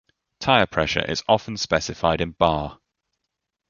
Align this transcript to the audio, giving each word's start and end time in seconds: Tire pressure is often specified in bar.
Tire 0.39 0.65
pressure 0.65 1.05
is 1.07 1.21
often 1.29 1.57
specified 1.57 2.21
in 2.21 2.31
bar. 2.31 2.79